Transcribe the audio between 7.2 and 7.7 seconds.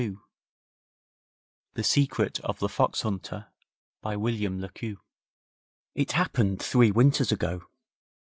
ago.